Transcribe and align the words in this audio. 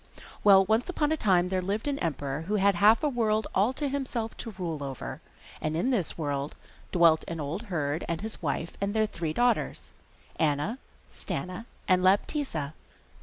Well, 0.43 0.65
once 0.65 0.89
upon 0.89 1.11
a 1.11 1.15
time 1.15 1.49
there 1.49 1.61
lived 1.61 1.87
an 1.87 1.99
emperor 1.99 2.45
who 2.47 2.55
had 2.55 2.73
half 2.73 3.03
a 3.03 3.07
world 3.07 3.45
all 3.53 3.71
to 3.73 3.87
himself 3.87 4.35
to 4.37 4.55
rule 4.57 4.83
over, 4.83 5.21
and 5.61 5.77
in 5.77 5.91
this 5.91 6.17
world 6.17 6.55
dwelt 6.91 7.23
an 7.27 7.39
old 7.39 7.61
herd 7.69 8.03
and 8.09 8.19
his 8.21 8.41
wife 8.41 8.75
and 8.81 8.95
their 8.95 9.05
three 9.05 9.31
daughters, 9.31 9.91
Anna, 10.37 10.79
Stana, 11.11 11.65
and 11.87 12.01
Laptitza. 12.01 12.73